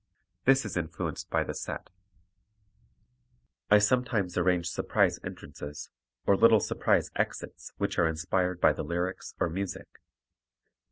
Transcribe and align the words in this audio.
This 0.45 0.65
is 0.65 0.75
influenced 0.75 1.29
by 1.29 1.43
the 1.43 1.53
set. 1.53 1.91
I 3.69 3.77
sometimes 3.77 4.35
arrange 4.35 4.65
surprise 4.67 5.19
entrances, 5.23 5.91
or 6.25 6.35
little 6.35 6.59
surprise 6.59 7.11
exits 7.15 7.71
which 7.77 7.99
are 7.99 8.07
inspired 8.07 8.59
by 8.59 8.73
the 8.73 8.83
lyrics 8.83 9.35
or 9.39 9.47
music. 9.47 9.99